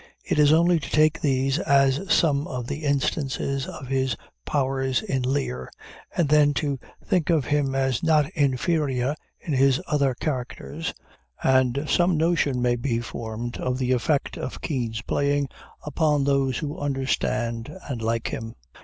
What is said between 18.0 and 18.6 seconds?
like him.